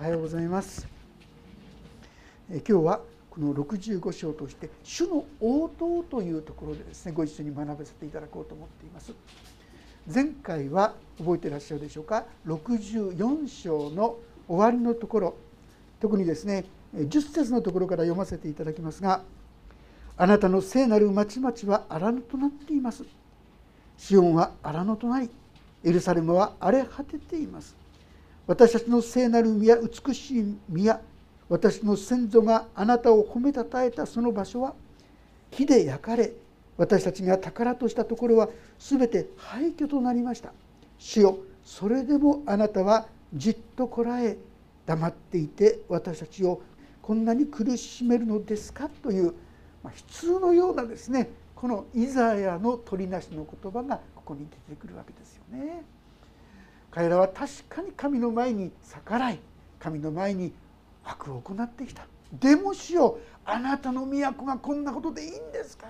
[0.00, 0.88] おはようございます。
[2.50, 9.12] え今日はこの65章として「主の応答」というところでですねご一緒に学ばせていただこうと思っています。
[10.10, 14.16] 前回は覚えてらっしゃるでしょうか？64章の
[14.48, 15.34] 終わりのところ。
[16.00, 16.64] 特にですね
[16.94, 19.22] 10節のところから読ませていただきますが
[20.16, 23.04] 「あなたの聖なる町々は荒野となっています」
[23.98, 25.28] 「シオンは荒野となり
[25.84, 27.76] エルサレムは荒れ果てています」
[28.50, 31.00] 私たちの聖なる宮美しい宮
[31.48, 34.74] 私の先祖があなたを褒めたたえたその場所は
[35.52, 36.32] 火で焼かれ
[36.76, 38.48] 私たちが宝としたところは
[38.80, 40.52] 全て廃墟となりました
[40.98, 44.36] 主よそれでもあなたはじっとこらえ
[44.84, 46.60] 黙っていて私たちを
[47.02, 49.32] こんなに苦しめるのですかという、
[49.84, 55.84] まあ、悲痛のようなですねこのイザヤの取りなしの言葉がここに出てくるわけですよね。
[56.90, 59.38] 彼らは確かに神の前に逆らい
[59.78, 60.52] 神の前に
[61.04, 62.06] 悪を行ってきた。
[62.32, 65.86] でもしようあなたの都がこんなことでいいんですか？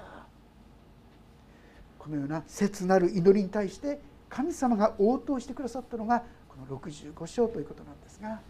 [1.99, 8.41] このような切なる祈りに対して神様が応答してくださったのがこの65章ということなんですが、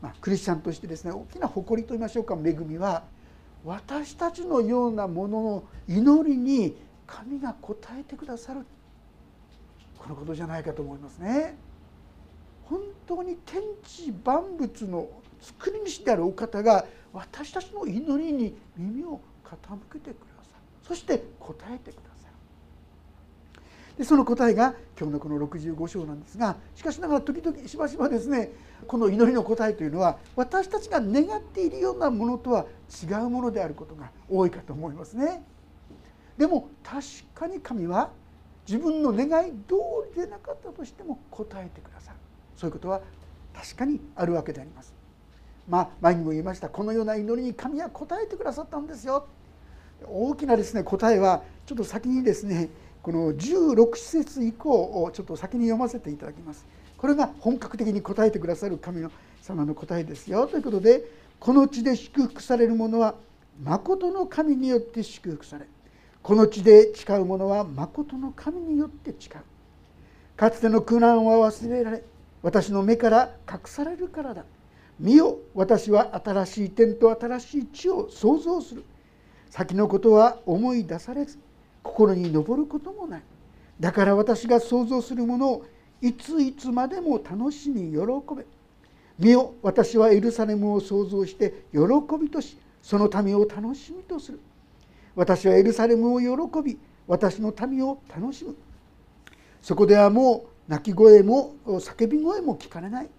[0.00, 3.02] まあ、クリスチャンとしてですね大きな誇りといいましょうか恵みは
[3.64, 8.64] 私たちのようなものの祈りに神が応えてくださる。
[9.98, 11.56] このことじゃないかと思いますね。
[12.64, 15.08] 本当に天地万物の
[15.40, 22.28] 作り主であるお方が私たちの祈りに耳を傾けてくださるそして答えてくださ
[23.56, 23.64] る
[23.98, 28.50] でその答えが今日のこの65章なんですがしかしながら時々しばしばですね
[28.86, 32.66] この祈りの答えというのは私たちが願っているようなものとは
[33.02, 35.42] 違うものであることが多いかと思いますね。
[36.36, 37.04] でも確
[37.34, 38.10] かに神は
[38.66, 39.74] 自分の願い通
[40.14, 42.23] りでなかったとしても答えてくださる。
[42.56, 43.00] そういうことは
[43.54, 44.92] 確かにあるわけであります。
[45.68, 49.26] まあ、前にも言いましたこのような祈りに神は答えてくださったんですよ。
[50.06, 52.68] 大きなですね答えはちょっと先にですね
[53.02, 54.70] この16節以降
[55.02, 56.66] をちょっと先に読ませていただきます。
[57.04, 59.06] これが本格的に答えてくださる神
[59.42, 61.04] 様の答えですよということで
[61.38, 63.14] この地で祝福される者は
[63.62, 65.66] 誠の神によって祝福され
[66.22, 69.38] この地で誓う者は誠の神によって誓う
[70.34, 72.02] かつての苦難は忘れられ
[72.44, 74.44] 私の目から隠されるからだ。
[75.00, 78.84] 見よ私は新しい天と新しい地を創造する。
[79.48, 81.38] 先のことは思い出されず
[81.82, 83.22] 心に上ることもない。
[83.80, 85.64] だから私が創造するものを
[86.02, 87.98] いついつまでも楽しみ喜
[88.36, 88.44] べ。
[89.18, 91.80] 見よ私はエルサレムを創造して喜
[92.20, 94.40] びとしその民を楽しみとする。
[95.16, 98.54] 私はエルサレムを喜び私の民を楽しむ。
[99.62, 103.10] そこではもう泣き声も叫び声も聞かれない。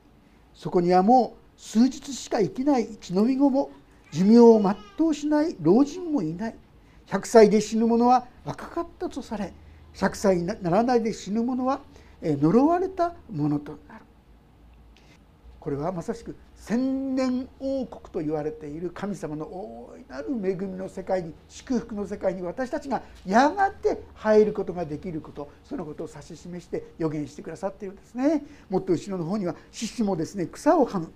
[0.53, 3.72] そこにはもう数日しか生きない血のみ子も
[4.11, 6.55] 寿命を全うしない老人もいない。
[7.07, 9.53] 100歳で死ぬ者は若かったとされ
[9.94, 11.81] 100歳にならないで死ぬ者は
[12.22, 14.05] 呪われたものとなる。
[15.59, 16.35] これはまさしく
[16.66, 28.44] 千年王国と言われている神様の大いなる恵みの世界に祝福の世界に私たちがやがて入ることができることそのことを指し示して予言してくださっているんですね。
[28.68, 31.12] もっと後ろの方には獅子もですね草をはむ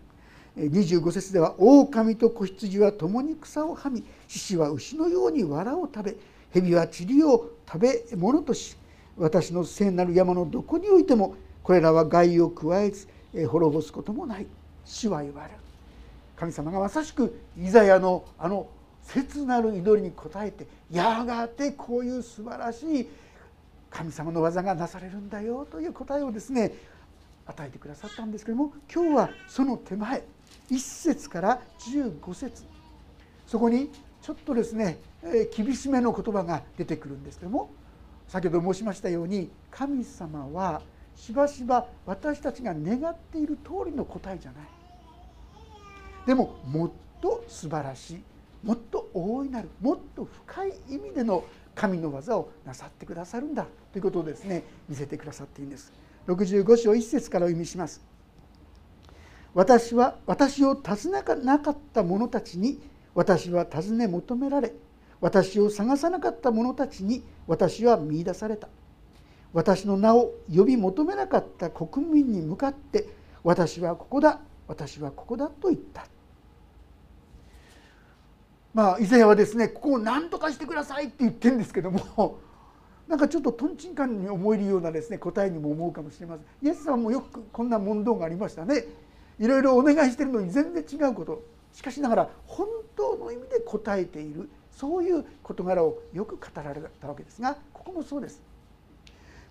[0.56, 6.16] 25節では「狼と子羊は共に草をはみ獅子は牛のように藁を食べ
[6.52, 8.78] 蛇は塵を食べ物とし
[9.18, 11.34] 私の聖なる山のどこにおいても
[11.64, 13.08] これらは害を加えず
[13.48, 14.46] 滅ぼすこともない。
[14.90, 15.56] 主は言われる。
[16.36, 18.68] 神様がまさしくイザヤのあの
[19.08, 23.10] 切なる祈りに応えてやがてこういう素晴らしい
[23.90, 26.74] 神様の技がなされるんだよという答えをですね
[27.48, 30.24] 与えてくださったんですけども今日はその手前
[30.70, 32.64] 1節から15節。
[33.48, 33.90] そこに
[34.22, 37.72] ちょっとですねえ厳しめの言葉が出てくるんですけども
[38.28, 40.82] 先ほど申しましたように神様は
[41.16, 44.79] しばしば私たちが願っている通りの答えじゃない。
[46.30, 48.22] でももっと素晴らしい
[48.64, 51.44] もっと大いなるもっと深い意味での
[51.74, 55.92] 神の技をなさってくださるんだということをですね見せてくださっているんです。
[56.28, 58.00] 65章1節からお読みします。
[59.56, 62.80] 私は私を尋ねなかった者たちに
[63.16, 64.72] 私は尋ね求められ
[65.22, 68.70] 私を探さなかった者たちに私は見いだされた。
[69.52, 73.08] 私の名を呼び求めなかった国民に向かって
[73.44, 76.06] 私はここだ私はここだと言った。
[78.74, 82.40] まあイザヤはですねここを何とかしてくださいって言ってるんですけども
[83.08, 86.68] なんかちょっととんちんかんに思えるようなですね答えにも思うかもしれません。
[86.68, 88.86] イエス様もよくこんな問答がありましたね。
[89.40, 91.42] いろいろお願いしてるのに全然違うこと。
[91.74, 98.42] しかしながら本当の意味で答えているそういう事柄をよく語られたわけですがここもそうです。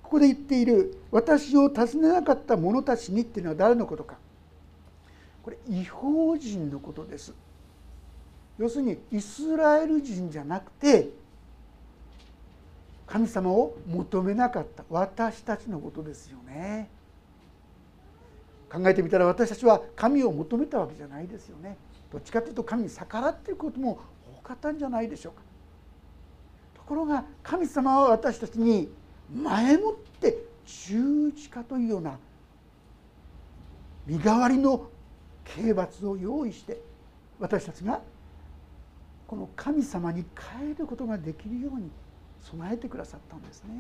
[0.03, 4.17] ここで言っている「私を尋ねなかった者たちに」っていうのは誰のことか。
[5.43, 7.35] これ違法人のことです。
[8.58, 11.10] 要するにイスラエル人じゃなくて
[13.06, 14.84] 神様を求めなかった。
[14.90, 16.90] 私たちのことですよね。
[18.70, 21.78] 考えてみたら私たちは神を求めたわけじゃないですよね。
[22.12, 24.00] どっちかというと神に逆らっていることも
[24.43, 25.43] 多かったんじゃないでしょうか。
[26.75, 28.90] ところが神様は私たちに
[29.34, 32.19] 前もって十字架というような
[34.06, 34.87] 身代わりの
[35.44, 36.81] 刑罰を用意して
[37.38, 38.00] 私たちが
[39.29, 40.25] この神様に
[40.59, 41.91] 変えることができるように
[42.41, 43.71] 備えてくださったんですね。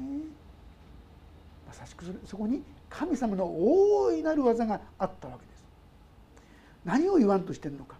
[1.66, 5.64] まさしくそこに神様の大いなる技があったわけです。
[6.84, 7.96] 何を言わんとしてるのか。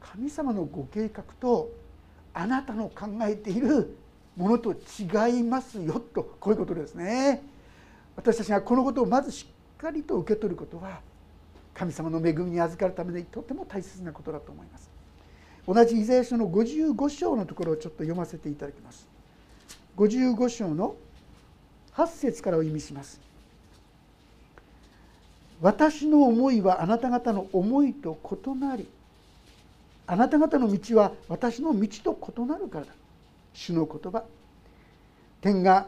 [0.00, 1.70] 神様のご計画と
[2.34, 3.96] あなたの考えている
[4.36, 7.42] ものと違いますよとこういうことですね。
[8.16, 11.00] 私たちがこのことをまずしっかりと受け取ることは
[11.72, 14.99] 神様の恵みに預かるためにとても大切なことだと思います。
[15.72, 19.06] 同じイザヤ書の55章のところをちょっと読ませていただきます。
[19.96, 20.96] 55章の
[21.94, 23.20] 8節からお読みします。
[25.60, 28.88] 私の思いはあなた方の思いと異なり
[30.08, 32.92] あなた方の道は私の道と異なるからだ。
[33.54, 34.24] 主の言葉。
[35.40, 35.86] 天が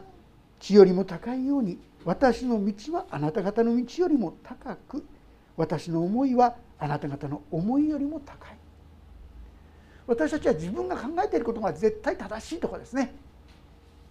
[0.61, 5.05] 地よりも高いように私の道はあなた方の道よりも高く
[5.57, 8.62] 私の思いはあなた方の思いよりも高い。
[10.05, 13.13] 私たちは自分が考えていることが絶対正しいとかですね。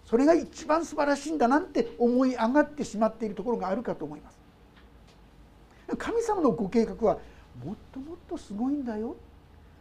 [0.05, 4.37] それが一番素晴らしいんだなんて思い上がってしまっているところがあるかと思います。
[5.97, 7.17] 神様のご計画は
[7.63, 9.15] もっともっとすごいんだよ。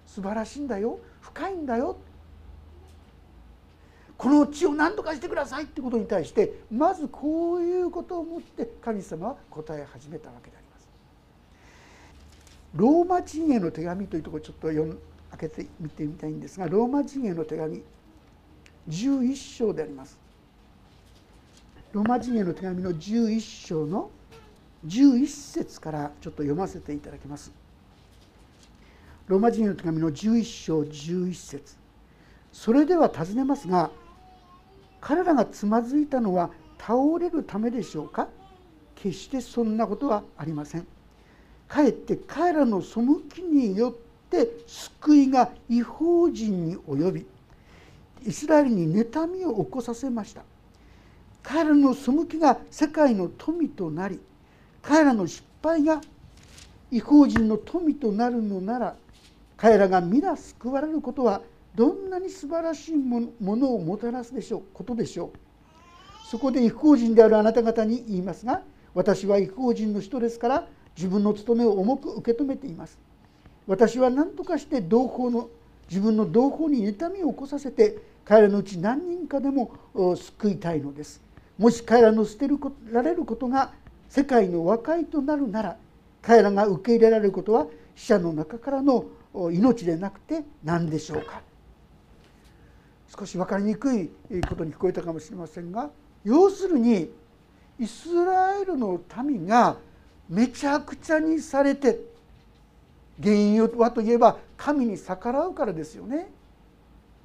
[0.06, 0.98] 素晴らしいんだよ。
[1.20, 1.96] 深いんだよ。
[4.18, 10.88] この地を何とかしてくださいってことに対してまずこういうことをもって神様は答え始めたわけであります。
[12.74, 14.98] ローマ人への手紙というところちょっと読
[15.32, 17.82] 開けてみてみたいんですがローマ人への手紙
[18.88, 20.18] 11章であります。
[21.92, 24.10] ローマ人への手紙の11章の
[24.86, 27.52] 11節からちょっと読ませていただきます。
[29.26, 31.76] ローマ人への手紙の11章11節。
[32.52, 33.90] それでは尋ねますが
[35.00, 38.28] 彼らがつまずいたのは倒れるためでしょうか？
[38.94, 40.86] 決してそんなことはありません。
[41.68, 43.00] かえって彼らの背
[43.32, 47.26] きによってって救いが違法人に及び
[48.26, 50.42] イスラエルに妬みを起こさせました。
[51.42, 54.20] 彼らの背きが世界の富となり
[54.80, 56.00] 彼らの失敗が
[56.92, 58.94] 違法人の富となるのなら
[59.56, 61.42] 彼らが皆救われることは
[61.74, 65.38] どんなに素晴らしいものをもたらすでしょうことでしょう。
[66.30, 68.62] そこで違法人であるあなた方に言いますが
[68.94, 73.11] 私は違法人の人ですから自分の務めを重く受け止めています。
[73.66, 75.48] 私は何とかして同胞の
[75.88, 79.72] 自分の同胞に妬みを起こさせて彼らのうち何人かでも
[80.16, 81.20] 救いたいのです。
[81.58, 82.48] もし彼らの捨て
[82.90, 83.72] られることが
[84.08, 85.76] 世界の和解となるなら
[86.22, 89.06] 彼らが受け入れられることは死者の中からの
[89.50, 91.42] 命でなくて何でしょうか。
[93.18, 94.10] 少し分かりにくい
[94.48, 95.90] ことに聞こえたかもしれませんが
[96.24, 97.10] 要するに
[97.78, 99.76] イスラエルの民が
[100.30, 102.00] めちゃくちゃにされて
[103.20, 106.30] 原因はといえば神に逆らうからですよね。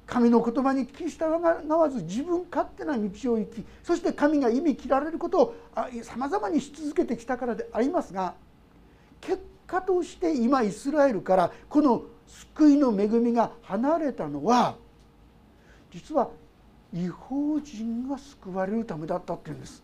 [0.06, 5.54] 神の言葉に聞き従わず自分勝手な道を行きそして神が意味切られることを
[6.02, 8.32] さまざまにし続けてきたからでありますが
[9.20, 14.76] 結果として今イスラエルからこの救いの恵みが離れたのは
[15.90, 16.30] 実は
[16.94, 19.82] 違法人が救われるためだったっていうんです。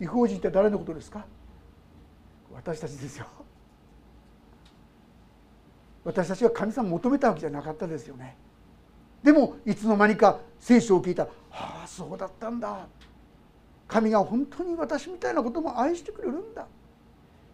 [0.00, 1.26] 違法人って誰のことですか？
[2.54, 3.26] 私たちですよ。
[6.04, 8.36] 私たちが神様を求めたわけじゃなかったですよね。
[9.22, 12.86] でもいつの間にか聖書を聞いたら「ああそうだったんだ」
[13.86, 16.66] 神が本当に私みたいなことも愛してくれるんだ。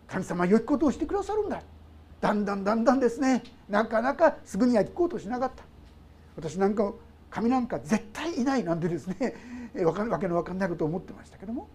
[0.07, 1.62] 神様は良きことをしてくださるんだ。
[2.21, 3.43] だんだんだんだんですね。
[3.69, 5.64] なかなかすぐには聞こうとしなかった。
[6.37, 6.93] 私なんか
[7.31, 9.35] 神なんか絶対いないなんてですね。
[9.85, 11.69] わけのわかんないことを思ってましたけども。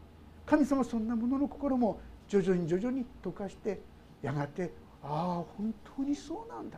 [0.45, 3.79] 神様そんなものの心も徐々に徐々に溶かして
[4.21, 4.71] やがて
[5.03, 6.77] ああ本当にそうなんだ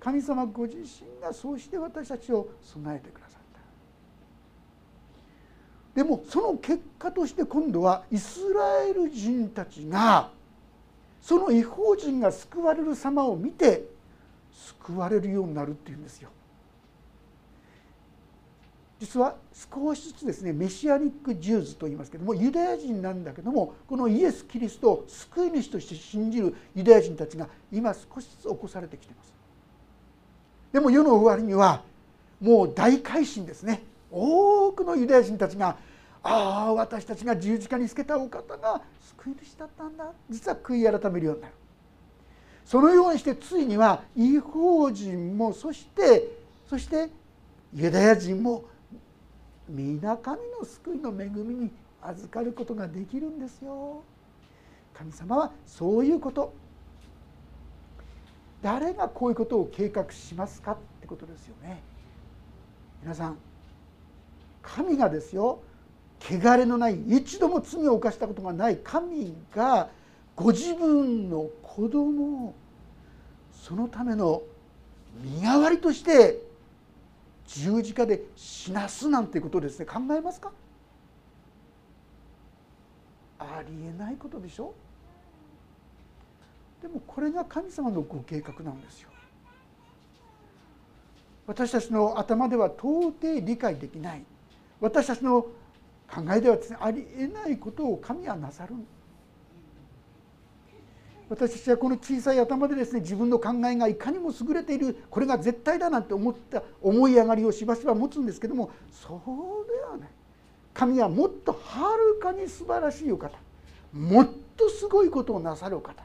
[0.00, 3.40] 神様ご自身がそうして私たちを備えてくださっ
[5.94, 10.30] たでもその結果として今度はイスラエル人たちが
[11.20, 13.84] その違法人が救われる様を見て
[14.52, 16.30] 救われるようになるっていうんですよ。
[19.02, 29.34] 実は少しずつですねメシアニック・ジューズと言いますけどもユダヤ人なんだけどもこのイエス・キリストを救い主として信じるユダヤ人たちが今少しずつ起こされてきています。
[30.72, 31.82] でも世の終わりには
[32.40, 35.76] もう大改心ですね多くのユダヤ人たちが
[36.22, 38.82] ああ私たちが十字架につけたお方が
[39.18, 41.54] 救い主だったんだ実は悔い改めるようになる。
[42.64, 46.28] そのようにしてついには違法人もそして
[46.70, 47.10] そして
[47.74, 48.70] ユダヤ人も
[49.68, 51.70] 皆神の救いの恵みに
[52.02, 54.02] 預かることができるんですよ。
[54.94, 56.52] 神様はそういうこと。
[58.60, 61.82] 誰がこういうことを計画しますかってことですよね。
[63.02, 63.36] 皆さん
[64.62, 65.60] 神がですよ。
[66.20, 69.90] 汚れのない一度も罪を犯したことがない神が
[70.36, 72.54] ご自分の子供を
[73.52, 74.42] そのための
[75.20, 76.40] 身代わりとして
[77.46, 79.86] 十字架で死なすなんていうことですね。
[79.86, 80.52] 考えますか？
[83.38, 84.72] ありえないことでしょ？
[86.80, 89.10] でもこれが神様のご計画なんですよ。
[91.46, 94.24] 私たちの頭では到底理解できない。
[94.80, 95.50] 私たちの考
[96.34, 98.74] えではですねありえないことを神はなさる
[101.32, 110.10] 私たちはこの小さい頭でですね自分の考えがいかにも優れているこれが絶対だなんて思った思い上がりをしばしば持つんですけどもそうではない。
[110.74, 113.38] 神はもっとはるかに素晴らしいお方
[113.94, 116.04] もっとすごいことをなさるお方。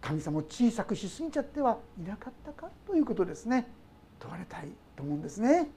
[0.00, 3.66] 神様を小さくしすぎちゃってはいなかったかということですね。
[4.20, 5.68] 問われたいと思うんですね。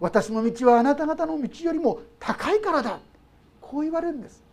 [0.00, 2.98] 私の道はあなた方の道よりも高いからだ。
[3.60, 4.43] こう言われるんです。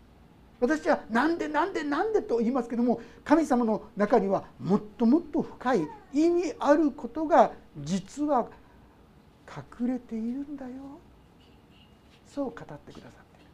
[0.62, 8.48] 私は何で何で何でと言いますけども神様の中にはもっともっと深い意味あることが実は
[9.80, 10.72] 隠れているんだよ。
[12.27, 13.50] そう語ってくださっている。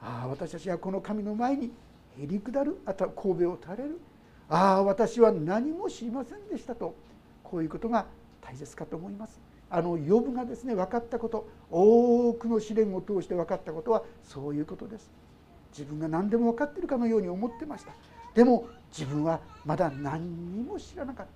[0.00, 1.72] ああ私たちはこの神の前に
[2.18, 2.78] へりくだる。
[2.86, 4.00] あとは神戸を垂れる。
[4.48, 6.94] ああ私は何も知りませんでしたと。
[7.42, 8.06] こういうことが
[8.40, 9.40] 大切かと思います。
[9.68, 11.48] あの呼ぶがですね分かったこと。
[11.70, 15.23] 多くの試練を通して分かったことはそういうことです。
[15.76, 17.92] 自分が何でも分かっているかのように思ってました。
[18.32, 21.32] でも自分はまだ何にも知らなかった。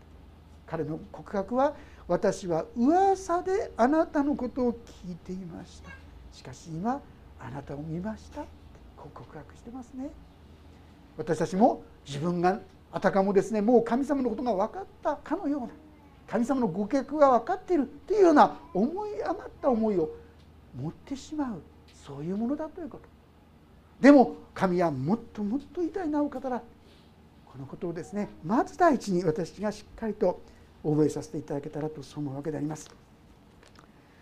[0.71, 1.75] 彼の告白は
[2.07, 5.90] 私は噂であなたのことを聞いていました。
[6.33, 7.00] しかし今
[7.40, 8.42] あなたを見ました。
[8.97, 10.11] こう告白してますね。
[11.16, 12.61] 私たちも自分が
[12.92, 15.68] あたかもですねもう神様のことが分かったかのような
[16.28, 20.11] 神様のご計画が分かっているというような思い余った思いを
[20.80, 21.62] 持ってしまう。
[22.07, 23.17] そういうものだということ。
[24.00, 26.62] でも神はもっともっと偉大なお方だ。
[27.47, 30.40] このことをですねまず第一に私がしっかりと
[30.85, 32.88] 覚えさせていただけたらとそう思うわけであります。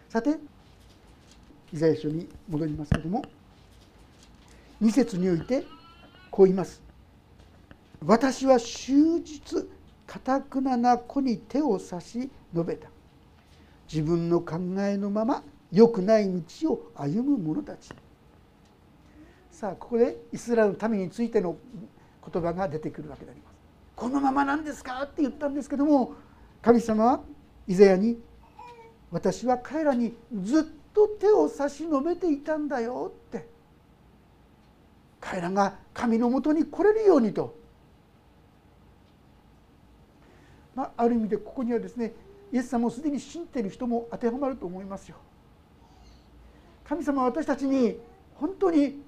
[0.09, 0.39] さて
[1.73, 3.23] イザヤ書に戻りますけども
[4.81, 5.65] 2節において
[6.31, 6.81] こう言います。
[8.05, 9.41] 私は終日
[10.07, 12.89] かたくなな子に手を差し伸べた。
[13.93, 15.43] 自分の考えのまま
[15.73, 17.91] 良くない道を歩む者たち。
[19.57, 21.57] さあここでイスラエルの民についての
[22.31, 23.55] 言葉が出てくるわけであります。
[23.97, 25.03] このままなんですか？
[25.05, 26.13] って言ったんですけども
[26.61, 27.21] 神様は
[27.67, 28.21] イザヤに
[29.11, 33.49] 「私は彼らにずっと手を差し伸べていたんだよ」って
[35.23, 37.57] 彼らが神のもとに来れるようにと、
[40.75, 42.13] まあ、ある意味でここにはですね
[42.53, 45.17] イエス様をすでに信じている人も当てはまると思いますよ。
[46.85, 47.99] 神様は私たちに
[48.35, 49.06] 本当に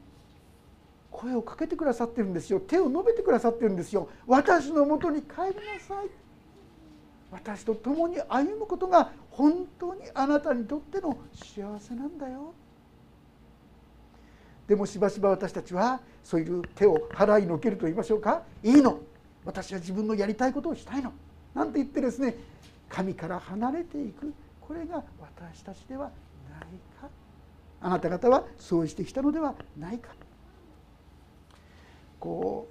[1.19, 2.61] 声をかけてくださってるんですよ。
[2.61, 4.09] 手を伸べてくださってるんですよ。
[4.25, 6.07] 私のもとに帰りなさい。
[7.33, 12.55] 私と共に歩むことが本当にあなたにとっての幸せなんだよ。
[14.69, 18.45] でもしばしば私たちはそういう手を払いのけると言いましょうか。
[18.63, 19.01] いいの。
[19.45, 21.13] 私は自分のやりたいことをしたいの。
[21.53, 22.37] なんて言ってですね
[22.89, 24.33] 神から離れていく。
[24.61, 26.13] これが私たちでは
[26.49, 26.61] ない
[27.01, 27.09] か。
[27.81, 30.11] あなた方はそうしてきたのではないか。
[32.19, 32.69] こ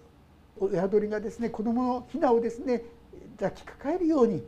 [0.60, 2.84] う親鳥がですね子供のヒナをですね
[3.40, 4.44] 抱きかかえるように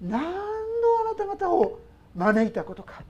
[0.00, 1.78] 何度あなた方を
[2.14, 3.02] 招いたことか。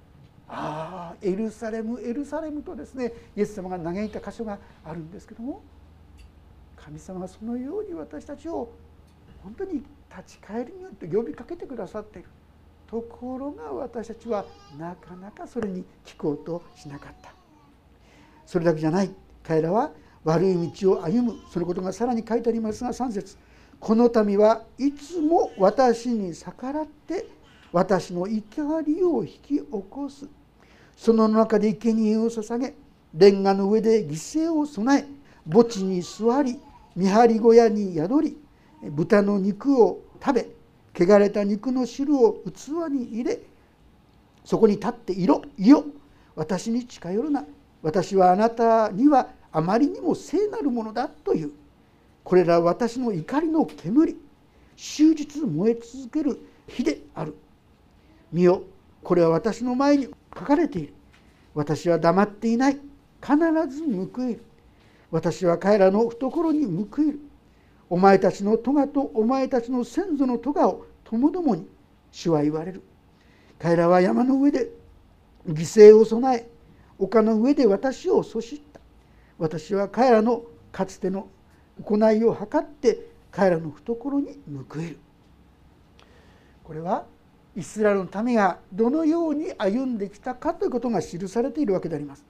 [0.48, 5.60] ああエルサレムエルサレムとですねイエス様が嘆いた箇所があるんですけども
[6.76, 8.70] 神様はそのように私たちを
[9.42, 12.28] 本当に立ち返りによって呼びかけてくださっている
[12.86, 14.44] ところが私たちは
[14.78, 17.32] なかなかそれに聞こうとしなかった。
[18.46, 19.10] それだけじゃない。
[19.42, 19.90] 彼らは
[20.26, 21.40] 悪い道を歩む。
[21.52, 23.36] そのことがさらに書いてありますが3節。
[23.78, 27.26] この民はいつも私に逆らって
[27.70, 30.26] 私の怒りを引き起こす。
[30.96, 32.74] その中で生贄を捧げ
[33.14, 35.06] レンガの上で犠牲を備え
[35.48, 36.58] 墓地に座り
[36.96, 38.36] 見張り小屋に宿り
[38.82, 40.48] 豚の肉を食べ
[40.98, 43.38] 汚れた肉の汁を器に入れ
[44.44, 45.84] そこに立っていろいよ
[46.34, 47.44] 私に近寄るな。
[47.82, 51.50] 私はあなたにはあまりにも聖なるものだという
[52.22, 54.14] これらは私の怒りの煙
[54.76, 57.34] 終日燃え続ける火である。
[58.30, 58.64] 見よ
[59.02, 60.92] これは私の前に書かれている。
[61.54, 62.78] 私は黙っていない。
[63.22, 63.38] 必
[63.70, 63.84] ず
[64.14, 64.42] 報いる。
[65.10, 67.20] 私は彼らの懐に報いる。
[67.88, 71.66] お前たちの咎とお前たちの先祖の咎をともどもに
[72.12, 72.82] 主は言われる。
[73.58, 74.68] 彼らは山の上で
[75.48, 76.46] 犠牲を備え
[76.98, 78.62] 丘の上で私をそし
[79.38, 81.28] 私は彼らのかつての
[81.82, 84.38] 行いを図って彼らの懐に
[84.70, 84.98] 報いる。
[86.64, 87.04] これは
[87.54, 92.24] イスラエルの民がどのように歩んできたかということが記されているわけであります。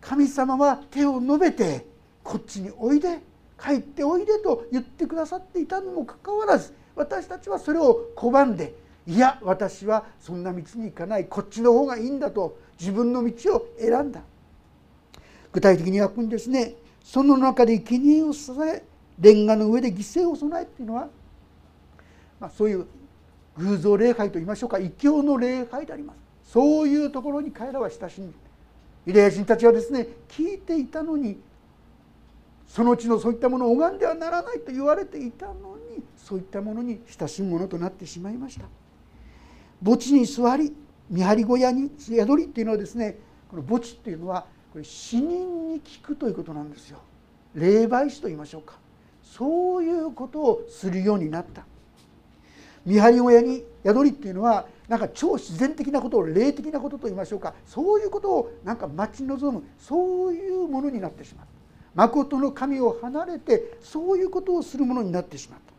[0.00, 1.86] 神様は手を伸べて
[2.22, 3.20] こっちにおいで
[3.58, 8.74] 帰っておいでと言ってくださっていたにもかかわらず私たちはそれを拒んで
[9.06, 11.26] いや私はそんな道に行かない。
[11.26, 14.20] こっちの方がいいんだと自分の道を選んだ。
[15.54, 18.82] 具体的にはここにですねその中で生贄を捧げ
[19.20, 21.08] レンガの上で犠牲を備えっていうのは、
[22.40, 22.86] まあ、そういう
[23.58, 26.16] 偶像礼拝といいましょうか異教の礼拝であります。
[26.50, 28.36] そういうところに彼らは親しんで
[29.06, 31.38] ユダヤ人たちはですね聞いていたのに
[32.66, 38.66] そのうちのそういったものを拝んではならないと言われていたのにそういったものに親しむものとなってしまいました。
[39.84, 40.74] 墓地に座り
[41.08, 43.18] 見張り小屋に宿りっていうのはですね
[43.48, 46.98] この墓地っていうのはこれ死人に聞くということなんですよ。
[47.54, 48.74] 霊媒師と言いましょうか。
[49.22, 51.64] そういうことをするようになった。
[52.84, 57.54] 見張り小屋に宿りっていうのはなんか超自然的なことを霊的なことと言いましょうか。
[57.64, 59.64] そういうことをなんか待ち望む。
[59.78, 61.52] そういうものになってしまった。
[61.94, 65.72] 誠の神を離れてそういうことをするものになってしまった。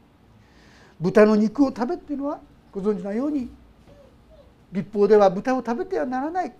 [1.01, 2.39] 豚の肉を食べっていうのは
[2.71, 3.49] ご存知のように
[4.71, 6.53] 立法では豚を食べてはならない。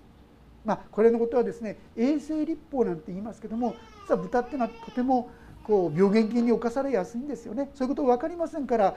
[0.66, 5.30] まあこれのことはですね衛生立法なんて言いますけども実は豚っていうのはとても
[5.64, 8.96] こう病原菌に侵されやすいんですよねそういうこと分かりませんから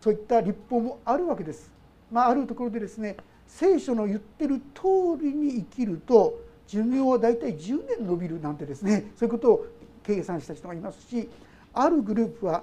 [0.00, 1.70] そういった立法もあるわけです。
[2.10, 9.66] まあ、あるところでですね聖書の言ってる通りに生きると寿命は大体10年延びるなんてですねそういうことを
[10.02, 11.28] 計算した人がいますし
[11.72, 12.62] あるグループは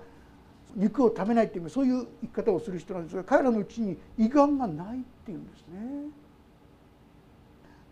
[0.76, 6.10] 肉を食べないっていうそういう生き方をする人なんですが彼らのうちに胃がんがないっていうんですね。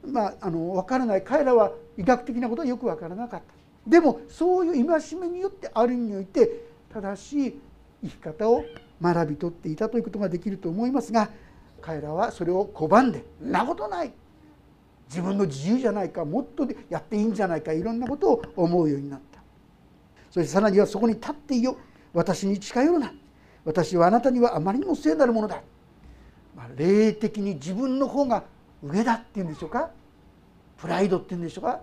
[0.05, 1.23] まあ、あの分からない。
[1.23, 3.55] 彼らは医学的なことはよく分からなかった。
[3.87, 7.59] でもそういう戒めによってある意味において正しい
[8.03, 8.63] 生き方を
[9.01, 11.29] 学び取っていたということができると思いますが
[11.81, 14.11] 彼らはそれを拒んで「なことない」
[15.07, 19.39] 自分の自由じゃないかもっとやっていいんじゃないかいろんなことを思うようになった。
[20.31, 21.77] そしてさらにはそこに立っていよ。
[22.11, 23.13] 私に近寄るな。
[23.63, 25.61] 私はあなたにはあまりにも聖なるものだ、
[26.55, 28.43] まあ、霊的に自分の方が
[28.83, 29.89] 上だっていうんでしょうか？
[30.77, 31.81] プライドっていうんでしょうか？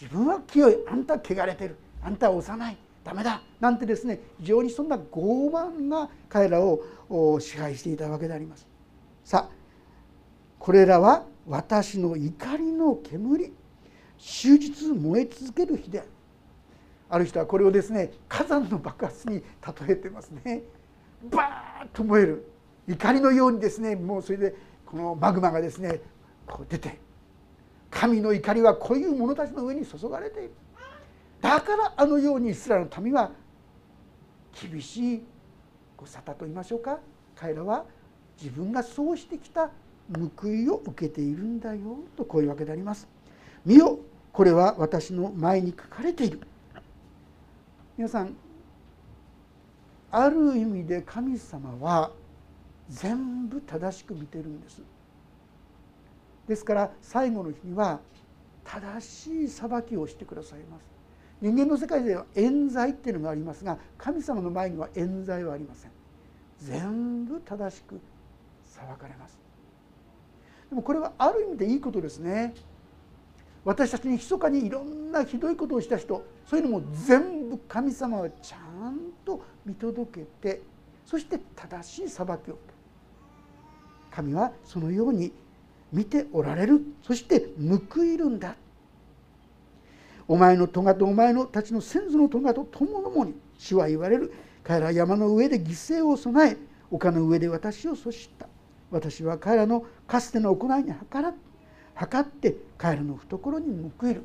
[0.00, 0.76] 自分は清い。
[0.88, 1.76] あんたは汚れてる。
[2.02, 2.76] あんたは幼い。
[3.02, 3.42] ダメだ。
[3.60, 8.66] なんてですね非常にそんな傲慢な彼らを支配していたわけであります。
[9.24, 9.54] さあ
[10.58, 13.52] これらは私の怒りの煙。
[14.18, 16.08] 終日燃え続ける火である。
[17.08, 19.44] ある人はこれをですね火山の爆発に例
[19.94, 20.62] えてますね。
[21.30, 22.46] バーッと燃える。
[22.86, 24.54] 怒りのようにですねもうそれで
[24.90, 26.00] このマグマがですね
[26.46, 26.98] こう出て
[27.90, 30.50] 神の怒りはこういう者たちの上に注がれている。
[31.40, 33.30] だからあのようにイスラエルの民は
[34.70, 35.22] 厳しい
[36.04, 36.98] 沙汰と言いましょうか。
[37.34, 37.84] 彼らは
[38.40, 39.70] 自分がそうしてきた
[40.38, 41.80] 報いを受けているんだよ。
[42.16, 43.08] とこういうわけであります。
[43.64, 43.98] 見よ
[44.32, 46.40] これは私の前に書かれている。
[47.96, 48.34] 皆さん
[50.10, 52.10] ある意味で神様は
[52.90, 54.82] 全部正しく見てるんです。
[56.48, 58.00] ですから最後の日には
[58.64, 60.90] 正しい裁きをしてくださいます。
[61.40, 65.90] 人間の世界では冤罪っていうのがありますが神様の前には冤罪はありません。
[66.58, 68.00] 全部正しく
[68.62, 69.38] 裁かれます。
[70.68, 72.54] でもこれはある意味でいいことですね。
[73.64, 78.56] 私たちに密かにいろんなひどいことをした人そういうのも全部神様はちゃ
[78.88, 80.62] んと見届けて
[81.04, 82.58] そして正しい裁きを
[84.10, 85.32] 神はそのように
[85.92, 86.82] 見ておられる。
[87.02, 88.54] そして報いるんだ。
[90.28, 94.32] お前の咎とお前のたちの先祖の咎と共々に主は言われる。
[94.62, 96.56] 彼ら山の上で犠牲を備え
[96.90, 98.46] 丘の上で私をそした。
[98.90, 101.34] 私は彼らのかつての行いに計ら
[101.94, 104.22] 測って彼らの懐に報いる。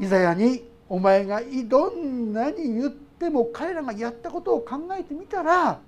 [0.00, 5.80] イザヤにお前がどんなに言っても彼らがやったことを考えてみたら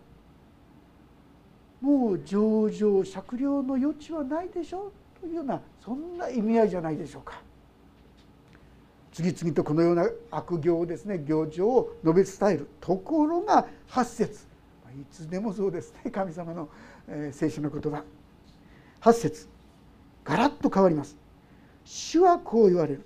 [1.80, 4.92] もう上々酌量の余地はないでしょ？
[5.18, 7.40] うというようなそんな意味合いじゃないでしょうか。
[9.12, 14.46] 次々とこのような悪行をですね行事を述べ伝えるところが8節。
[14.92, 16.68] いつでもそうですね神様の、
[17.08, 18.04] え、聖書の言葉。
[19.00, 19.48] 8節。
[20.24, 21.16] ガラッと変わります。
[21.84, 23.02] 主はこう言われる。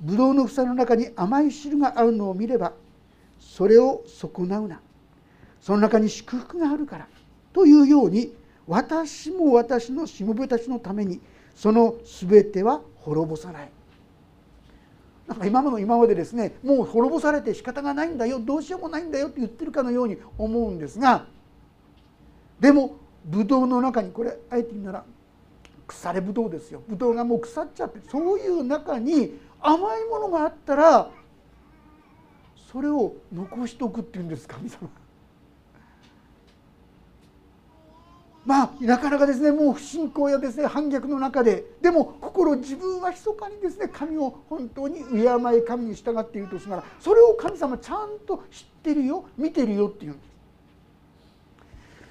[0.00, 2.72] ブドウの房の中に甘い汁があるのを見れば
[3.38, 4.80] それを損なうな。
[5.60, 7.08] その中に祝福があるから。
[7.52, 8.34] というように
[8.66, 11.20] 私も私のしもべたちのために
[11.54, 11.96] その
[12.28, 13.70] 全ては滅ぼさない。
[15.26, 21.26] なんか今まの今までですねもう滅ぼされて仕方がないんだよどうしようもないんだよって言ってるかのように思うんですが
[22.58, 25.04] でもブドウの中にこれあえて言うなら
[25.86, 26.82] 腐れブドウですよ。
[26.88, 31.10] ブドウがもう腐っちゃってそういう中に甘いものがあったら
[32.72, 34.88] それを残しておくっていうんです神様。
[38.50, 41.64] まあなかなかですねもう不信仰やですね反逆の中で。
[41.80, 45.20] でも心自分は密かにですね神を本当に敬
[45.56, 50.10] い神に従っているとしならそれを神様ちゃんと知ってるよ見てるよっていう。
[50.10, 50.20] んで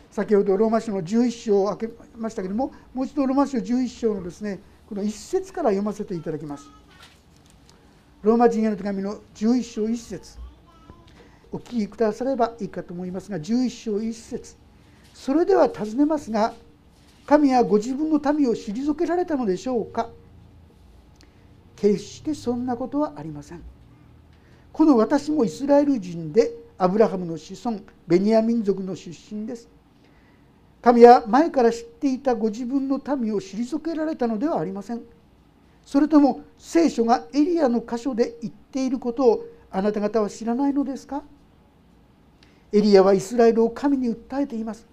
[0.10, 6.70] す先ほどローマ書の11章を開けましたけどももう一度ローマ書11章のですねこの一節から読ませていただきます。
[8.22, 10.38] ローマ人への手紙の11章1節。
[11.52, 14.69] お聞きくださればいいかと思いますが11章1節。
[15.20, 16.54] それでは尋ねますが
[17.26, 20.10] 神はご自分の民を退けられたのでしょうか？
[21.76, 23.62] 決してそんなことはありません。
[24.72, 29.68] この私もイスラエル人でアブラハムの子孫ベニヤ民族の出身です。
[30.82, 35.02] 神は前から知っていたご自分の民を退けられたのではありません。
[35.86, 41.24] それとも聖書がエリアの箇所で言っていることをあなた方は知らないのですか？
[42.72, 44.88] エリアはイスラエルを神に訴えています。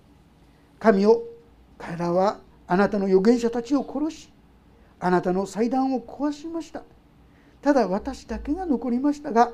[0.78, 1.22] 神を
[1.78, 4.32] 彼らはあなたの預言者たちを殺し
[4.98, 6.82] あなたの祭壇を壊しました。
[7.62, 9.52] ただ私だけが残りましたが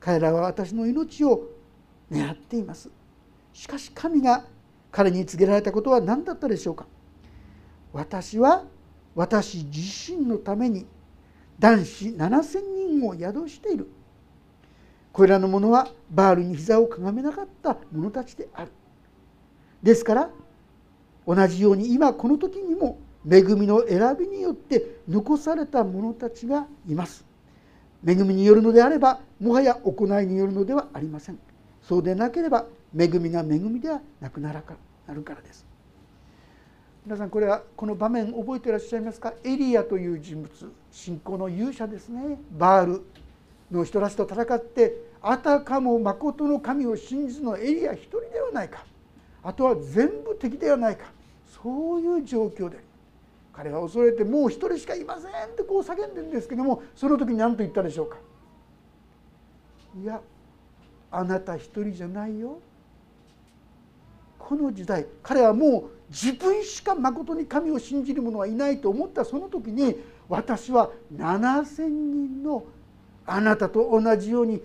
[0.00, 1.48] 彼らは私の命を
[2.10, 2.90] 狙っています。
[3.52, 4.44] しかし神が
[4.90, 6.86] 彼に告げられたことは何だったでしょうか。
[7.92, 8.64] 私は
[9.14, 10.86] 私自身のために
[11.58, 12.60] 男子7,000
[13.00, 13.90] 人を宿している。
[15.12, 18.70] これらの者はバールに膝をかがめなかった者たちである。
[19.82, 20.30] ですから
[21.26, 22.98] 同じように今この時にも
[23.30, 27.24] 恵みの選びによって残された者たちがいます。
[28.06, 31.38] 恵みによるのであればもはや行いによるのではありません。
[31.82, 34.62] そうでなければ恵みが恵みではなくなる
[35.22, 35.66] からです。
[37.04, 39.32] 皆さんこれはこの場面覚えていらっしゃいますか？
[39.44, 40.50] エリアという人物。
[40.90, 42.38] 信仰の勇者ですね。
[42.58, 43.02] バール。
[43.70, 48.86] の人たちと戦ってあたかも誠の神を信じるのエリア一人ではないか。
[49.48, 51.06] あとは全部敵ではないか。
[51.62, 52.84] そういう状況で。
[53.54, 58.18] 彼は恐れてもう一人しかいませんってこう叫んでるんですけどもその時に何と言ったでしょうか。
[60.02, 60.20] いや
[61.10, 62.60] あなた一人じゃないよ。
[64.38, 69.24] この時代彼はもう自分しかまことに神を信じる者はいないと思った。
[69.24, 69.96] その時に
[70.28, 72.64] 私は7,000人の
[73.24, 74.60] あなたと同じように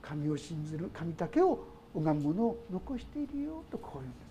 [0.00, 4.26] 神を信じる神だけを拝むものを残しているよとこう言うんです。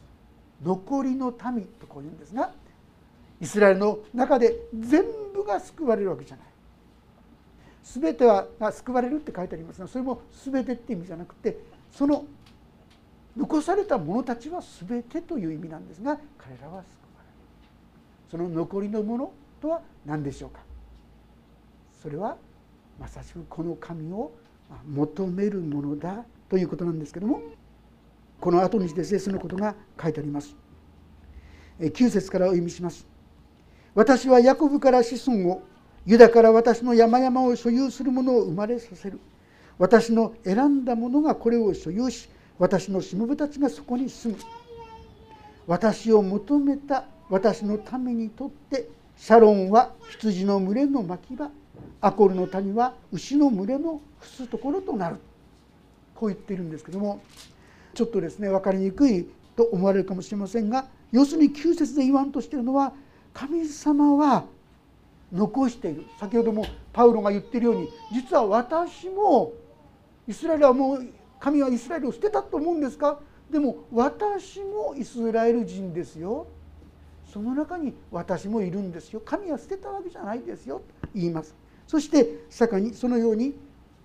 [0.63, 2.51] 残りの民とこう言うんですが
[3.41, 6.45] イスラエルの中で全部が救われるわけじゃない。
[7.83, 11.57] 全てはが救われるって書いてありますがそれも全てって意味じゃなくて
[11.91, 12.25] その
[13.37, 17.41] 残された者たちは全てという意味なんですが彼らは救われる。
[18.31, 20.59] その残りのものとは何でしょうか。
[22.01, 22.37] それは
[22.99, 24.31] まさしくこの神を
[24.87, 26.23] 求めるものだ。
[26.49, 27.41] ということなんですけども
[28.39, 30.55] この後にですねそのことが書いてあります。
[31.79, 33.05] 9節からお読みします。
[33.93, 35.63] 私はヤコブから子孫を
[36.05, 39.19] ユダから私の山々を所有する者を生まれさせる。
[39.77, 42.29] 私の選んだ者がこれを所有し
[42.59, 44.39] 私のしもべたちがそこに住む。
[45.67, 51.49] 私を求めた私のためにとってシャロンは羊の群れの牧場
[52.01, 55.17] アコルの谷は牛の群れの伏すところとなる。
[56.15, 57.21] こう言っているんですけども
[57.93, 62.93] ちょっとですね分かりにくいと思われるかもしれませんが要するに9節で言わんとしているのは
[63.33, 64.45] 神様は
[65.31, 67.67] 残している先ほどもパウロが言っている。
[67.67, 69.53] ように実は私も
[70.27, 71.07] イスラエルはもう
[71.39, 73.19] 神はイスラエルを捨てたと思うんですか
[73.51, 76.47] でも私もイスラエル人ですよ。
[77.31, 79.21] その中に私もいるんですよ。
[79.23, 80.77] 神は捨てたわけじゃないですよ。
[81.01, 81.55] と言います。
[81.85, 83.55] そして坂にそのように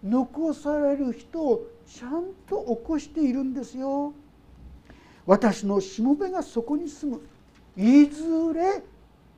[0.03, 4.13] 残される人をちゃんと起こしているんですよ。
[5.27, 7.23] 私のしもべがそこに住む。
[7.77, 8.83] いずれ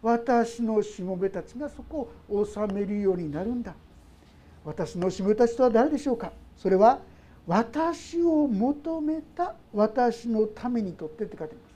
[0.03, 3.75] 私のしもべたちがそこを治めるようになるんだ。
[4.65, 6.33] 私のしもべたちとは誰でしょうか。
[6.59, 7.01] それは
[7.47, 11.69] 私を求めた私のためにとってって書いてありま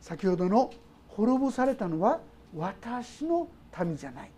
[0.00, 0.06] す。
[0.08, 0.72] 先ほどの
[1.08, 2.20] 滅ぼされたのは
[2.56, 3.46] 私の
[3.84, 4.30] 民じゃない。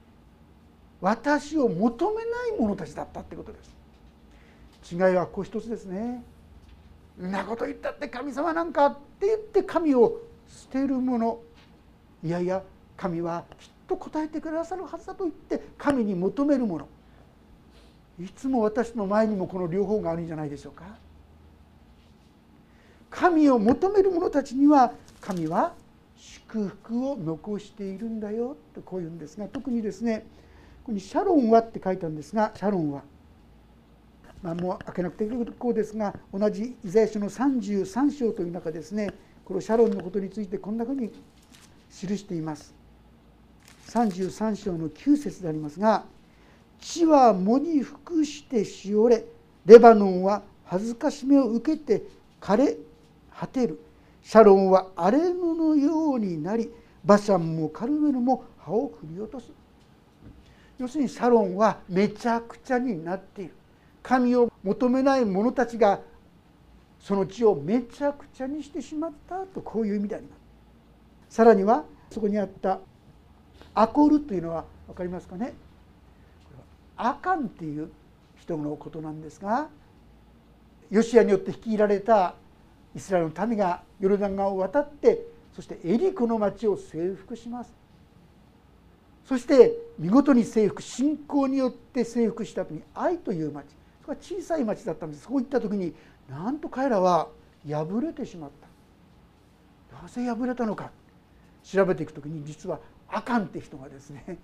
[1.05, 4.95] 私を求めない者たちだったってことです。
[4.95, 6.25] 違いはこう一つですね。
[7.21, 11.41] んなこと言ったって神様なんかって言って神を捨てる者
[12.25, 12.63] いやいや
[12.97, 16.89] 神はきっと答えてくださるはずだと言って神に求める者
[18.19, 20.85] いつも私の前にもこの両方があるんじゃないでしょうか。
[23.11, 25.75] 神を求める者たちには神は
[26.17, 30.25] 祝福を残しているんだよとこう言うんですが特にですね
[30.85, 33.03] ここに「シャロンは」って書いたんですがシャロンは、
[34.43, 39.11] まあ、もう開けなくて結構ですが同じイザヤ書の33章という中ですね
[39.47, 42.75] このシャロンのことについてこんなふうに記しています。
[43.89, 46.05] 33章の9節でありますが
[46.81, 49.25] 「地は藻に服してしおれ
[49.65, 52.03] レバノンは恥ずかしめを受けて
[52.41, 52.77] 枯れ
[53.35, 53.81] 果てる」
[54.23, 56.71] シャロンは荒れ野のようになり
[57.05, 59.64] バシャンもカルメルも葉を振り落とす。
[60.79, 63.55] 要するにシャロンはめちゃくちゃになっている。
[64.03, 66.01] 神を求めない者たちが
[67.01, 70.37] その地をめちゃくちゃにしてしまったとこういう意味でありま
[71.31, 71.37] す。
[71.37, 72.81] さらにはそこにあった
[73.75, 75.55] アコールというのは分かりますかね。
[76.97, 77.91] アカンっていう
[78.37, 79.69] 人のことなんですが
[80.91, 82.35] ヨシアによって率いられた
[82.95, 87.73] イスラエルの民がヨルダン川を渡ってそしてエリコの町を征服します。
[89.25, 93.67] そして見事に征服信仰によって征服した時に愛という町
[94.03, 95.25] それは小さい町だったんです。
[95.25, 95.95] そういった時に
[96.29, 97.29] なんと彼らは
[97.67, 98.51] 敗れてしまっ
[99.91, 99.97] た。
[100.03, 100.91] なぜ敗れたのか。
[101.63, 104.37] 調べていく時に実はアカンって人がですね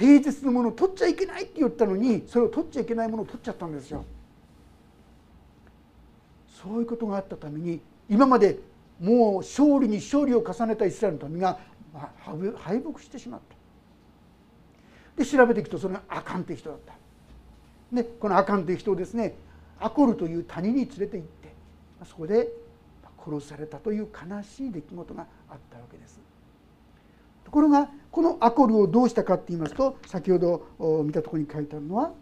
[0.00, 4.04] 誠実なものを取っちゃいけないって言ったのにそれを取っちゃいけないものを取っちゃったんですよ。
[6.60, 7.80] そういうことがあったために
[8.10, 8.58] 今まで
[8.98, 11.60] もう勝利に勝利を重ねたイスラエルの民が
[11.98, 13.40] 敗北してしまっ
[15.16, 15.22] た。
[15.22, 16.94] で調べていくとそれがアカンという人だった。
[17.92, 19.34] でこのアカンという人をですね
[19.80, 21.54] アコルという谷に連れて行って
[22.04, 22.48] そこで
[23.24, 26.20] 殺されたという悲しい出来事があったわけです。
[27.44, 32.12] ところがこのアコルをどうしたかって言いますと先ほど見たところに書いてあるのは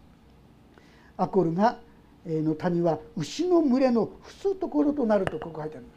[1.16, 1.80] アコルが
[2.24, 5.95] の谷は牛の群れの伏すところとなるとここ書いてあります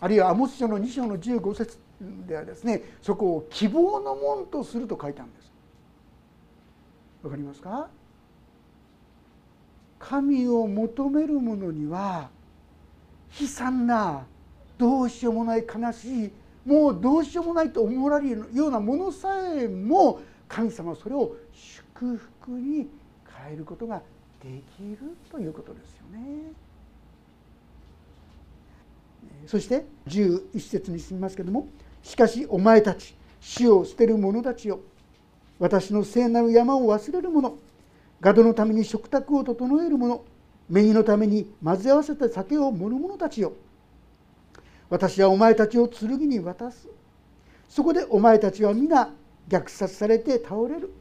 [0.00, 1.78] あるいはアモス書の2章の15節
[2.26, 5.52] ではですねそこを希望の門とすると書いてあるんです
[7.22, 7.88] わかりますか？
[9.98, 12.30] 神を求める者には
[13.38, 14.24] 悲惨な
[14.78, 16.32] どうしようもない悲しい
[16.64, 22.88] もうどうしようもないと思われるようなものさえも神様はそれを祝福に
[23.44, 24.00] 変えることが
[24.42, 24.98] できる
[25.30, 26.52] ということですよね。
[29.46, 31.68] そして11節に進みますけども
[32.02, 34.80] 「しかしお前たち死を捨てる者たちよ
[35.58, 37.54] 私の聖なる山を忘れる者
[38.20, 40.22] ガドのために食卓を整える者
[40.68, 43.52] 目にのために混ぜ合わせた酒を盛る者たちよ
[44.90, 46.88] 私はお前たちを剣に渡す。
[47.68, 49.14] そこでお前たちは皆
[49.48, 50.92] 虐殺されて倒れる。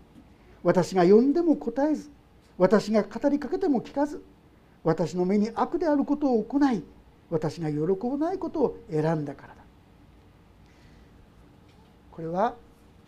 [0.61, 2.09] 私が呼んでも答えず
[2.57, 4.21] 私が語りかけても聞かず
[4.83, 6.83] 私の目に悪であることを行い
[7.29, 7.77] 私が喜
[8.09, 9.55] ばないことを選んだからだ。
[12.11, 12.55] これは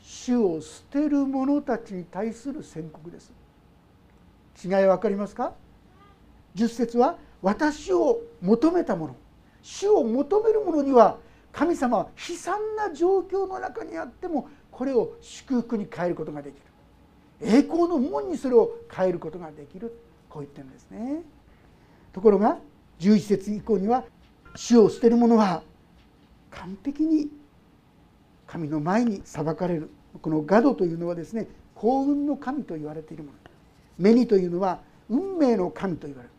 [0.01, 3.31] 主を捨てる者たちに対する宣告です。
[4.63, 5.53] 違い分かりますか
[6.55, 9.15] ？10節は私を求めた者。
[9.61, 11.17] 主を求める者には
[11.51, 16.61] 神様は悲惨な状況の中にあってもこれを祝福に変えることができる。
[17.41, 19.95] 栄光の門にそれを変えることができる。
[20.29, 21.23] こう言ってるんですね。
[22.13, 22.57] ところが
[23.01, 24.03] 11節以降には
[24.55, 25.63] 主を捨てる者は
[26.51, 27.29] 完璧に
[28.45, 29.89] 神の前に裁かれる。
[30.21, 33.37] このガドというのはですね幸運の神と言われているもの。
[33.97, 36.33] 目にというのは運命の神と言われる。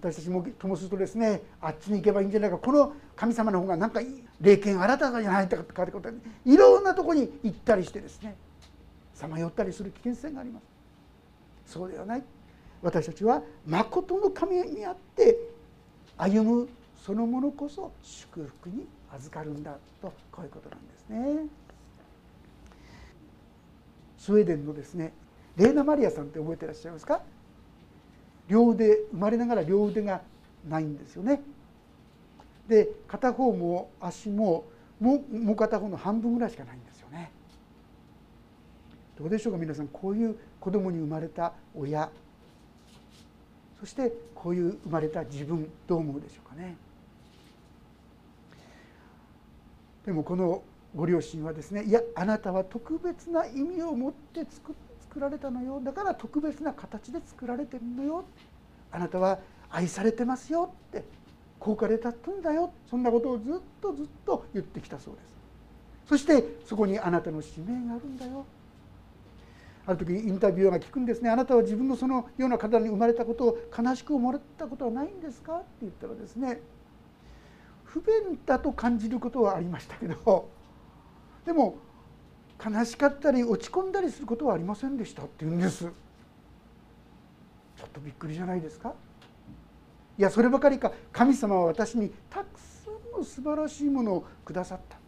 [0.00, 2.56] 私たちもともするとですねあっちに行けばいいんじゃないか。
[2.56, 4.00] この神様の方がなんか
[4.40, 8.34] 霊剣新たじゃないかとかってことでいろんなとこに行ったりしてですね
[9.12, 10.60] さまよったりする危険性がありま
[11.66, 12.22] すそうではない
[12.82, 15.36] 私たちは誠の神にあって
[16.20, 21.46] 歩むそのものこそ祝福に預かるんだとこういうことなんですね。
[24.18, 25.14] スウェーデンのですね
[25.56, 27.22] レーナ・マリアさんって覚えてらっしゃいますか？
[28.48, 30.20] 両腕生まれながら両腕が
[30.68, 31.40] ないんですよね。
[32.68, 34.64] で片方も足も
[35.00, 37.30] もう片方の半分ぐらいしかないんですよね。
[39.18, 42.10] どうでしょうか皆さんこういう子供に生まれた親
[43.80, 46.76] そしてこういう生まれた自分どう思うでしょうかね。
[50.04, 50.62] でもこの
[50.94, 54.74] ご両親はですねいやあなたは特別な意味を持って作
[55.10, 55.80] 作られたのよ。
[55.80, 58.24] だから特別な形で作られてるのよ。
[58.92, 59.40] あなたは
[59.70, 60.72] 愛されてますよ。
[60.90, 61.04] って
[61.58, 62.72] 高価で立ったんだよ。
[62.88, 65.24] そんなことをずっとずっと言ってきたそうです。
[66.06, 68.44] そしてそこにあなたの使命があるんだよ。
[69.90, 71.30] ある時インタビューが聞くんですね。
[71.30, 75.56] あなたは自分のそのような方に生まれたことを悲しく思われたことはないんですか？
[75.56, 76.60] って言ったらですね
[77.84, 80.48] 不便だと感じることはありましたけど
[81.44, 81.74] でも
[82.64, 85.84] 悲しかったり落ち込んだりすることはありませんでしたって言うんです。
[85.84, 88.94] ちょっとびっくりじゃないですか？
[90.18, 94.98] いやそればかりか神様は私にたくさんの素晴らしいものをくださった。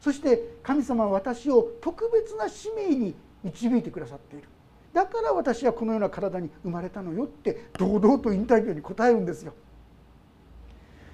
[0.00, 4.48] そして神様は私を特別な使命に導いてくださっている。
[4.92, 9.54] だから私はこのような体に生まれたのよって堂々とインタビューに答えるんですよ。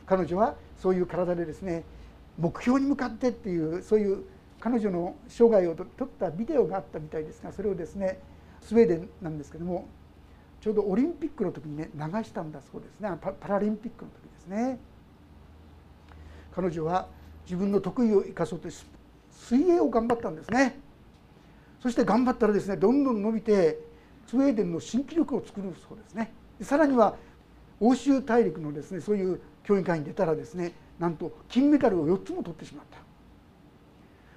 [0.06, 1.84] 彼女はそういう体でですね
[2.38, 4.24] 目標に向かってっていうそういう
[4.58, 8.18] 彼女の生涯を撮ったビデオがあったみたいですがそれをですね
[8.60, 9.86] スウェーデンなんですけども
[10.60, 13.10] ちょうどオリンピックの時にね流したんだそうですね。
[13.20, 14.78] パラリンピックの時ですね。
[16.52, 17.06] 彼女は
[17.44, 18.68] 自分の得意を生かそうと
[19.30, 20.80] 水泳を頑張ったんですね。
[21.80, 23.78] そして頑張ったらですねどんどん伸びて
[24.26, 26.32] スウェーデンの新記録を作るそうですね。
[26.60, 27.16] さらには
[27.80, 32.98] 欧州大陸のですねそういう競技会に出たらですねなんと金メダルを4つも取ってしまった。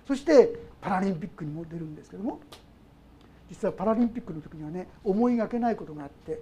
[0.08, 2.40] そしてパラリンピックにも出るんですけども
[3.50, 6.40] 実はパラリンピックの時にはね思いがけないことがあって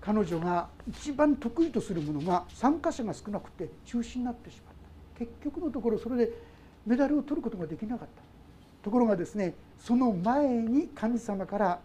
[0.00, 4.74] 彼女が一番得意とするものが参加者が少なくて中止になってしまっ
[5.18, 5.24] た。
[5.24, 6.32] 結局のところそれで
[6.86, 8.31] メダルを取ることができなかった。
[8.82, 11.80] ところがですねその前に神様から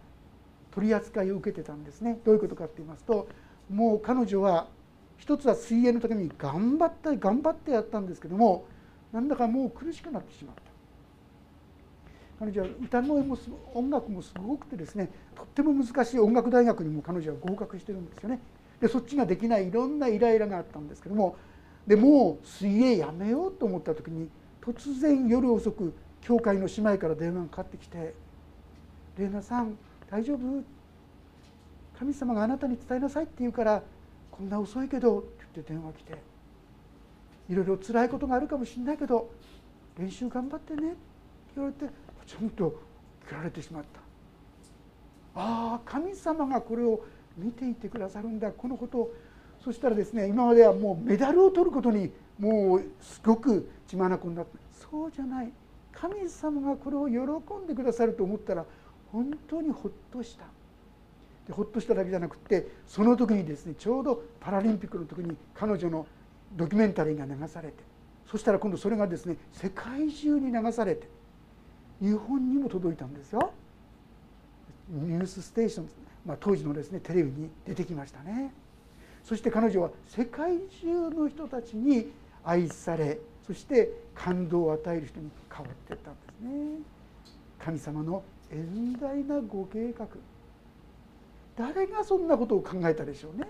[0.70, 2.20] 取り扱いを受けてたんですね。
[2.24, 3.28] どういうことかって言いますと
[3.70, 4.68] もう彼女は
[5.16, 8.66] 一つは水泳のために頑張った頑張ってやったんですけども
[9.12, 10.62] なんだかもう苦しくなってしまった。
[12.38, 13.36] 彼女は歌声も
[13.74, 18.38] 音楽もすごくてですねとっても難しい音楽大学にも彼女は合格してるんですよね。
[18.80, 21.36] でそっちができないいろんなイライラがあったんですけども
[21.84, 24.28] でもう水泳やめようと思った時に
[24.60, 28.14] 突然夜遅く教会の姉妹から電話がかかってきて
[29.16, 29.76] 「玲奈さん
[30.10, 30.62] 大丈夫？
[31.98, 33.82] 神様があなたに伝えなさい」って言うから
[34.30, 36.18] 「こんな遅いけど」って言って電話来て
[37.48, 39.30] 「いろいろ辛いことがあるかもしれないけど
[39.98, 40.96] 練習頑張ってね」って
[41.56, 41.92] 言われて
[42.26, 42.80] ちゃんと
[43.26, 44.00] 切られてしまった。
[45.40, 47.00] ああ神様がこれを
[47.36, 48.98] 見ていてくださるんだこのこと。
[48.98, 49.14] を
[49.60, 54.58] そしたらですね今まではもうメダルを取ることにもうすごく血眼になった。
[54.72, 55.50] そうじゃない。
[56.00, 58.64] 神様がこれを喜んでくださると思ったら
[59.12, 60.44] 本当にほっとした。
[61.46, 66.06] でほっとしただけじゃなくてその時にですねちょうどパラリンピックの時に彼女の
[66.56, 67.74] ドキュメンタリーが流されて
[68.30, 71.08] そしたら今度それがですね世界中に流されて
[72.00, 73.50] 日本にも届いたんですよ。
[74.90, 75.88] ニュースステーション、
[76.24, 78.52] まあ、当時のですねテレビに出てきましたね。
[79.24, 82.10] そして彼女は世界中の人たちに
[82.44, 86.82] 愛されそして感動を与える人に変わっていったんですね。
[87.58, 90.06] 神様の遠大なご計画。
[91.56, 93.48] 誰がそんなことを考えたでしょうね。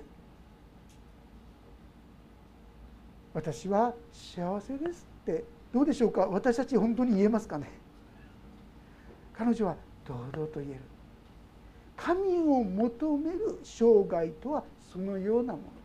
[3.35, 5.45] 私は幸せですって。
[5.75, 6.27] どうでしょうか？
[6.29, 7.69] 私たち本当に言えますかね？
[9.35, 9.77] 彼女は
[10.07, 10.81] 堂々と言える。
[11.97, 15.78] 神を求める生涯とはそのようなもの。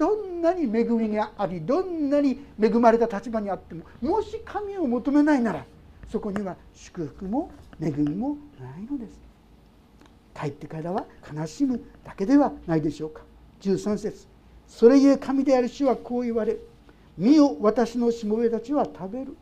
[0.00, 5.66] どんなに恵みがありどんなに恵まれた立場にあってももし神を求めないなら
[6.08, 9.20] そこには祝福も恵みもないのです。
[10.34, 13.20] 帰ってからは悲しむだけではないでしょうか。
[13.60, 14.26] 13節。
[14.66, 16.56] それゆえ神である主はこう言われ
[17.18, 19.36] 見よ私のしもべたちは食べる。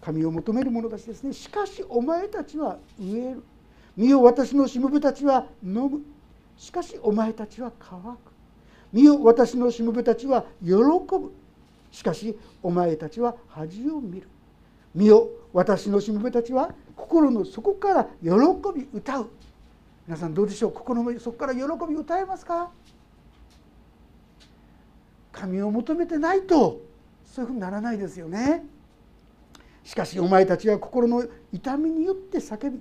[0.00, 1.32] 神を求める者たちですね。
[1.32, 3.44] しかしお前たちは飢える。
[3.96, 6.00] 見よ私のしもべたちは飲む。
[6.56, 8.31] しかしお前たちは乾く。
[8.92, 11.32] 見よ私のしもべたちは喜ぶ。
[11.90, 14.28] しかしお前たちは恥を見る。
[14.94, 18.30] 見よ私のしもべたちは心の底から喜
[18.74, 19.30] び歌う。
[20.06, 20.72] 皆さんどうでしょう？
[20.72, 22.70] 心の底から喜び歌えますか？
[25.30, 26.82] 神を求めてないと
[27.24, 28.64] そういうふうにならないですよね。
[29.84, 32.78] しかしお前たちは心の痛みによって叫び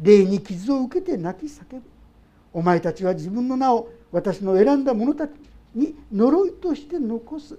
[0.00, 1.82] 霊に傷を受けて泣き叫ぶ。
[2.52, 5.32] お前たちは自分の名を私の選んだ者たち
[5.74, 7.58] に呪いとして残す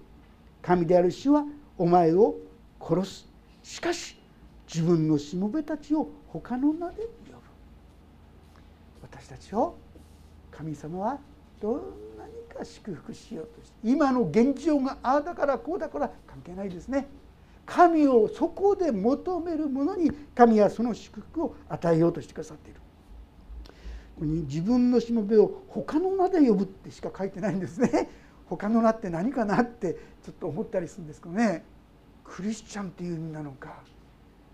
[0.61, 1.45] 神である主は
[1.77, 2.35] お前を
[2.81, 3.27] 殺す。
[3.63, 4.17] しかし
[4.73, 7.37] 自分のしもべたちを他の名で呼ぶ。
[9.01, 9.75] 私たちを
[10.51, 11.17] 神様は
[11.61, 11.73] どん
[12.17, 17.07] なにか祝福しようとして今の現状がああだからこうだから関係ないですね。
[17.65, 22.79] 神をそこで求める者に神はその祝福を与えようとしてくださっている。
[24.25, 28.09] に自分のしもべを他の名で呼ぶってしか書いてないんですね。
[28.47, 31.63] 他の名って何かなってちょっと思ったりするんですけどね。
[32.23, 33.81] クリスチャンっていう意味なのか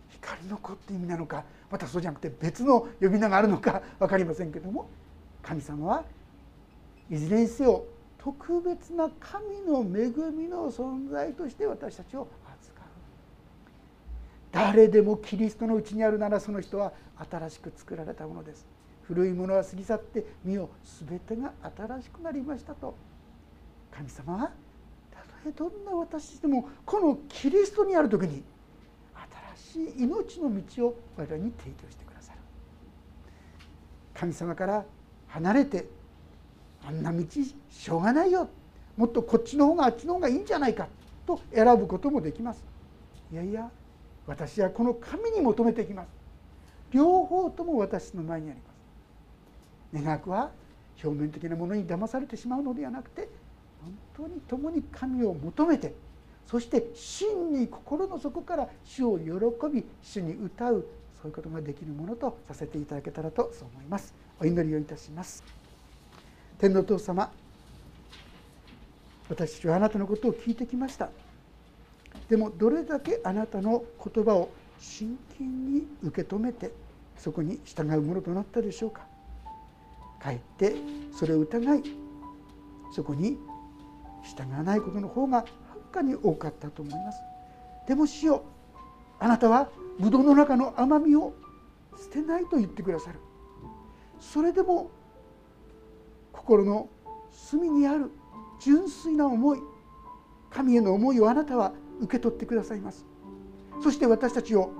[0.10, 4.88] 光の子っていう意味なのかまたそうじゃなくて別の呼び名があるのか 分かりませんけども。
[5.42, 6.06] 神様は
[7.10, 7.86] いずれにせよ
[8.18, 12.86] 特別な神の恵みの存在として私たちを扱う。
[14.52, 16.94] 誰でもキリストのうちにあるならその人は
[17.30, 18.75] 新しく作られたものです。
[19.08, 20.70] 古いものは過ぎ去って身を
[21.08, 22.96] 全てが新しくなりましたと。
[23.92, 24.52] 神様は
[25.12, 28.44] たとえどんな私でもこのキリストにある時に
[29.56, 32.40] 新しい命の道を我々に提供してくださる。
[34.14, 34.86] 神様から
[35.28, 35.86] 離れて
[36.86, 37.24] あんな道
[37.70, 38.50] しょうがないよ。
[38.98, 40.88] もっとこっちの方があっちの方がいいんじゃないか
[41.26, 42.64] と選ぶこともできます。
[43.32, 43.70] いやいや
[44.26, 46.08] 私はこの神に求めていきます。
[46.92, 48.75] 両方とも私の前にあります。
[50.02, 50.52] 願くは
[51.04, 53.28] 表面的なものに騙されてしまうのではなくて
[53.82, 55.94] 本当に共に神を求めて
[56.48, 59.28] そして真に心の底から主を喜
[59.74, 60.86] び主に歌う
[61.22, 64.14] そういうことができるものとさせていただけたらとそう思います。
[64.40, 65.44] お祈りをいたします。
[66.60, 67.32] 天皇父様
[69.28, 71.10] 私たちはあなたのことを聞いてきました。
[72.30, 73.84] でもどれだけあなたの
[74.14, 76.72] 言葉を真剣に受け止めて
[77.18, 79.15] そこに従うものとなったでしょうか。
[80.26, 80.76] かえって
[81.14, 81.84] それを疑い
[82.92, 83.38] そこに
[84.24, 85.46] 従わないことの方がは
[85.76, 87.20] るかに多かったと思います。
[87.88, 88.44] でも主よ
[89.20, 89.70] あなたは
[90.00, 91.36] ブドウの中の甘みを
[91.96, 93.20] 捨てないと言ってくださる。
[94.20, 94.90] それでも
[96.32, 96.90] 心の
[97.32, 98.10] 隅にある
[98.60, 99.60] 純粋な思い
[100.50, 103.06] 神への思いをあなたは受け取ってくださいます。
[103.84, 104.72] そして私たちを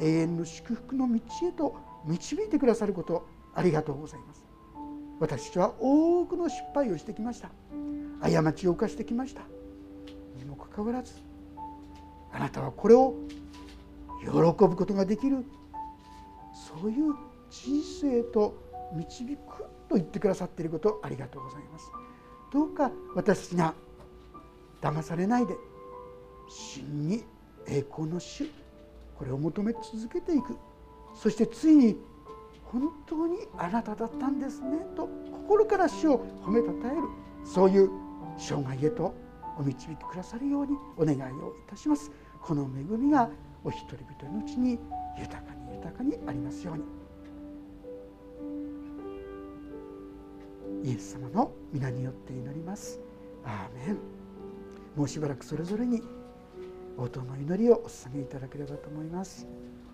[0.00, 1.76] 永遠の祝福の道へと
[2.06, 4.49] 導いてくださることありがとうございます。
[5.20, 7.50] 私たちは多くの失敗をしてきました。
[8.22, 9.42] 過ちを犯してきました。
[10.36, 11.12] にもかかわらず
[12.32, 13.14] あなたはこれを
[14.22, 15.44] 喜ぶことができる。
[16.80, 17.14] そういう
[17.50, 18.54] 人生と
[18.94, 21.90] 導くと言ってくださっていることありがとうございます。
[22.50, 23.74] どうか私たちが
[24.80, 25.54] 騙されないで
[26.48, 27.24] 真に
[27.66, 28.46] 栄光の主
[29.16, 30.56] これを求め続けていく。
[31.14, 31.96] そしてついに
[32.72, 37.02] 本当にあなただったんですねと心から主を褒めたたえる
[37.44, 37.90] そういう
[38.38, 39.12] 生涯へと
[39.58, 42.10] お導いてくださるようにお願いをいたします。
[42.40, 42.66] この恵
[42.96, 43.28] みが
[43.62, 44.78] お一人々のうちに
[45.18, 46.84] 豊かに豊かにありますように。
[50.82, 53.00] イエス様の皆によって祈ります。
[53.44, 53.98] アーメン。
[54.96, 56.02] もうしばらくそれぞれに
[56.96, 59.46] 応答の祈りをお捧げいただければと思います。